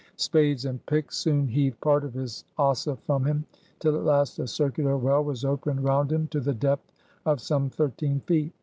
[0.15, 3.45] Spades and picks soon heaved part of his Ossa from him,
[3.77, 6.91] till at last a circular well was opened round him to the depth
[7.23, 8.51] of some thirteen feet.